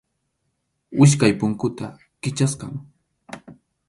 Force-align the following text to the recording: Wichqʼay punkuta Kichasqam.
Wichqʼay 0.99 1.33
punkuta 1.39 1.87
Kichasqam. 2.21 2.73